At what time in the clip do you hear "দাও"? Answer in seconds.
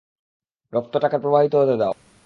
1.77-1.93